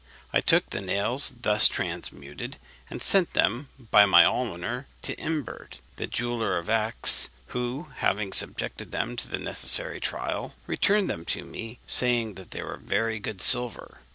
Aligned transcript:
I 0.33 0.41
took 0.41 0.71
the 0.71 0.81
nails 0.81 1.31
thus 1.43 1.67
transmuted, 1.67 2.57
and 2.89 3.03
sent 3.03 3.33
them 3.33 3.69
by 3.91 4.07
my 4.07 4.25
almoner 4.25 4.87
to 5.03 5.13
Imbert, 5.19 5.77
the 5.97 6.07
jeweller 6.07 6.57
of 6.57 6.71
Aix, 6.71 7.29
who, 7.49 7.89
having 7.97 8.33
subjected 8.33 8.91
them 8.91 9.15
to 9.15 9.27
the 9.27 9.37
necessary 9.37 9.99
trial, 9.99 10.55
returned 10.65 11.07
them 11.07 11.23
to 11.25 11.45
me, 11.45 11.77
saying 11.85 12.33
they 12.33 12.63
were 12.63 12.77
very 12.77 13.19
good 13.19 13.43
silver. 13.43 13.99